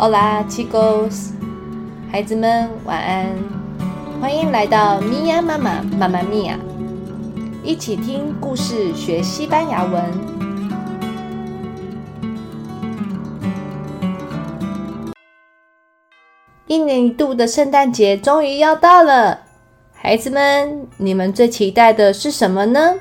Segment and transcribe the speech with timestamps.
[0.00, 1.32] Hola, chicos，
[2.12, 3.36] 孩子们晚安，
[4.20, 6.56] 欢迎来到米娅妈妈妈妈咪呀，
[7.64, 10.04] 一起听故事学西班牙文。
[16.68, 19.40] 一年一度的圣诞节终于要到了，
[19.92, 22.94] 孩子们，你们最期待的是什么呢？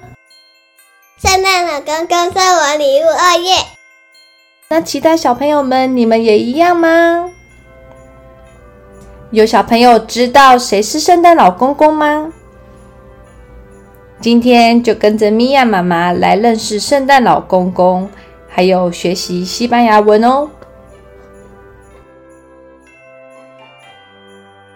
[1.20, 3.77] 圣诞老公公送我礼物二月。
[4.70, 7.30] 那期待小朋友们，你们也一样吗？
[9.31, 12.34] 有小朋友知道谁是圣诞老公公吗？
[14.20, 18.09] 今天就跟着米娅妈妈来认识圣诞老公公，
[18.49, 20.49] 还有学习西班牙文哦。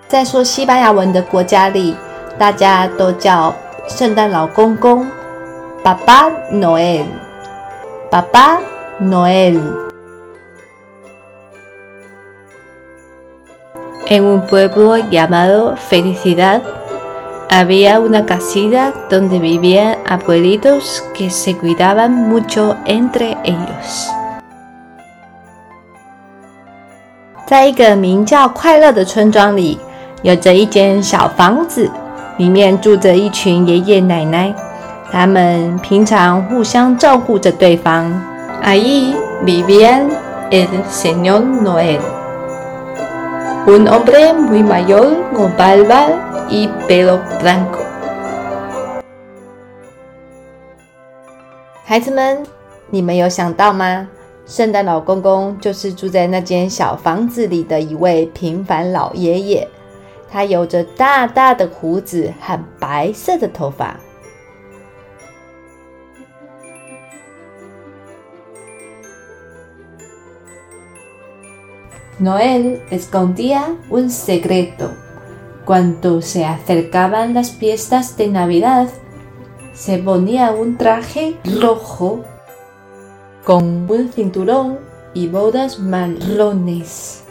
[0.07, 1.97] 在说西班牙文的国家里，
[2.37, 3.53] 大家都叫
[3.89, 5.05] 圣诞老公公
[5.83, 7.03] “爸爸 Noel”，
[8.09, 8.57] 爸爸。
[8.98, 9.60] Noel.
[14.08, 16.62] En un pueblo llamado Felicidad
[17.50, 24.08] había una casita donde vivían abuelitos que se cuidaban mucho entre ellos.
[27.46, 29.78] 在一个名叫快乐的村庄里，
[30.22, 31.90] 有着一间小房子，
[32.38, 34.54] 里面住着一群爷爷奶奶，
[35.12, 38.29] 他们平常互相照顾着对方。
[38.63, 40.07] Allí vivía
[40.51, 41.99] el señor Noel,
[43.65, 47.79] un hombre muy mayor con barba y pelo blanco。
[51.83, 52.45] 孩子们，
[52.91, 54.07] 你们有想到吗？
[54.45, 59.67] 圣诞老公公就是住在那间小房子里的一位平凡老爷爷，
[60.31, 63.95] 他有着大大的胡子和白色的头发。
[72.19, 74.91] Noel escondía un secreto.
[75.65, 78.89] Cuando se acercaban las fiestas de Navidad,
[79.73, 82.23] se ponía un traje rojo
[83.45, 84.79] con un cinturón
[85.13, 87.23] y bodas marrones.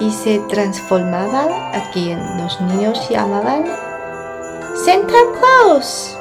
[0.00, 3.64] Y se transformaba a quien los niños llamaban
[4.84, 6.17] Santa Claus.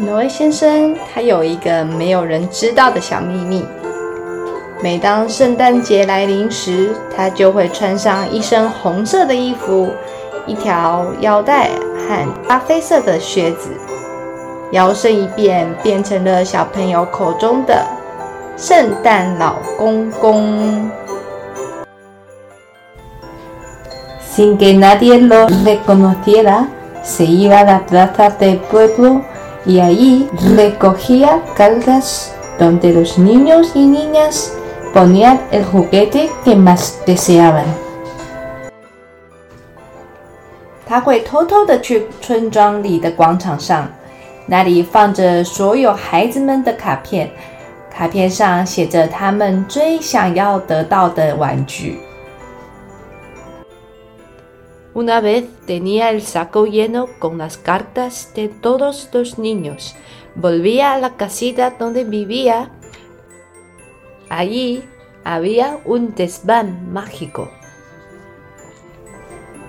[0.00, 3.66] 挪威先生他有一个没有人知道的小秘密。
[4.80, 9.90] 每当圣诞节来临时，他就会穿上一身红色的衣服，
[10.46, 11.70] 一条腰带
[12.08, 13.70] 和咖啡色的靴子，
[14.70, 17.84] 摇身一变，变成了小朋友口中的
[18.56, 20.88] 圣诞老公公。
[24.32, 26.68] Sin que nadie lo reconociera,
[27.02, 29.22] se iba a la plaza del pueblo.
[29.64, 34.52] Y allí recogía cargas donde los niños y niñas
[34.92, 37.64] ponían el juguete que más deseaban。
[40.86, 43.86] 他会偷偷的去村庄里的广场上，
[44.46, 47.30] 那里放着所有孩子们的卡片，
[47.90, 52.00] 卡片上写着他们最想要得到的玩具。
[54.98, 59.94] Una vez tenía el saco lleno con las cartas de todos los niños.
[60.34, 62.72] Volvía a la casita donde vivía.
[64.28, 64.82] Allí
[65.22, 67.48] había un desván mágico.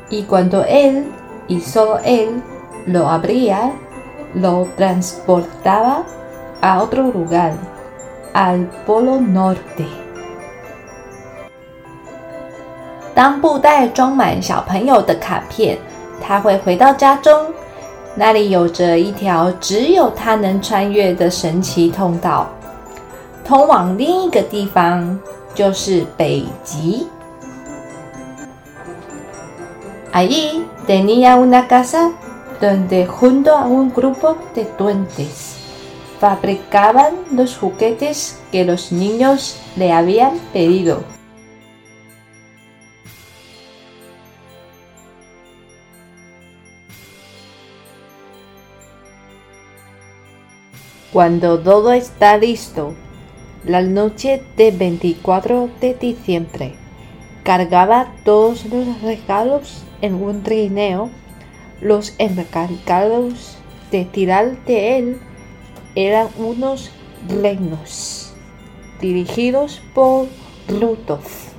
[0.10, 1.06] Y cuando él,
[1.48, 2.42] y solo él,
[2.88, 3.72] lo abría,
[4.34, 6.08] lo transportaba
[6.60, 7.54] a otro lugar,
[8.34, 9.86] al Polo Norte.
[13.19, 15.78] 当布袋装满小朋友的卡片，
[16.22, 17.38] 他会回到家中，
[18.16, 22.47] 那里有着一条只有他能穿越的神奇通道，
[23.44, 25.19] 通往另一个地方，
[25.53, 27.07] 就是北极。
[30.13, 32.13] Allí tenía una casa
[32.62, 35.57] donde junto a un grupo de duendes
[36.22, 41.19] fabricaban los juguetes que los niños le habían pedido.
[51.12, 52.94] Cuando todo está listo,
[53.65, 56.75] la noche de 24 de diciembre,
[57.43, 61.11] cargaba todos los regalos en un trineo.
[61.81, 63.59] Los encargados
[63.91, 65.21] de tirar de él
[65.94, 66.91] eran unos
[67.29, 68.32] reinos
[69.00, 70.26] dirigidos por
[70.69, 71.53] Rudolf。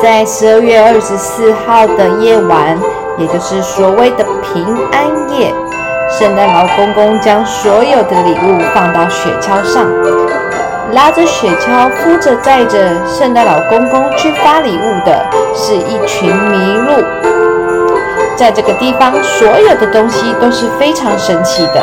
[0.00, 2.78] 在十二月二十四号的夜晚，
[3.18, 5.52] 也就是所谓的平安夜。
[6.09, 9.85] 圣诞老公公将所有的礼物放到雪橇上，
[10.93, 17.03] 拉着雪橇、扶着载着圣诞老公公去发礼物的是一群麋鹿。
[18.37, 21.81] 在这个地方，所有的东西都是非常神奇的。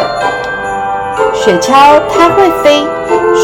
[1.34, 2.82] 雪橇它会飞，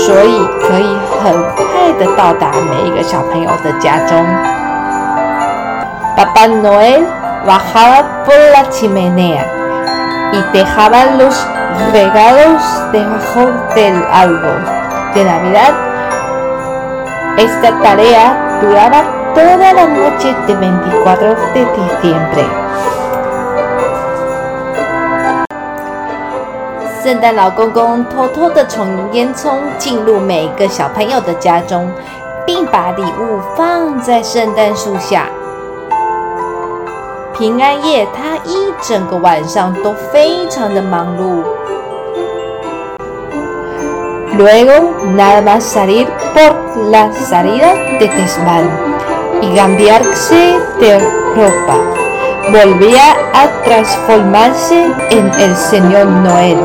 [0.06, 4.17] 所以可以很快的到达每一个小朋友的家中。
[6.17, 7.03] Papá Noel
[7.47, 9.44] va a por la chimenea
[10.31, 11.47] y dejaba los
[11.92, 12.62] regalos
[12.92, 14.62] debajo del árbol
[15.13, 15.74] de Navidad.
[17.38, 19.03] Esta tarea duraba
[19.33, 22.45] toda la noche del 24 de diciembre.
[27.03, 31.92] 圣诞老公公偷偷地从烟囱进入每个小朋友的家中，
[32.47, 35.27] 并把礼物放在圣诞树下。
[37.40, 41.42] 平安夜，他一整个晚上都非常的忙碌。
[44.37, 46.54] Luego nada más salir por
[46.90, 48.69] la salida de Tesman
[49.40, 50.98] y cambiarse de
[51.34, 51.78] ropa,
[52.52, 56.58] volvía a transformarse en el Señor Noel。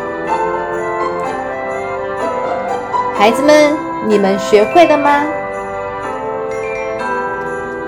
[3.16, 3.76] 孩子们，
[4.06, 5.25] 你们学会了吗？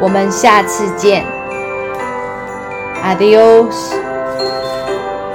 [0.02, 1.24] 我们下次见
[3.04, 4.01] ，Adios。